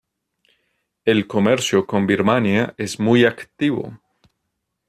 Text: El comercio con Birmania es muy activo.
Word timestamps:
El 1.05 1.27
comercio 1.27 1.85
con 1.85 2.07
Birmania 2.07 2.73
es 2.79 2.99
muy 2.99 3.23
activo. 3.23 3.99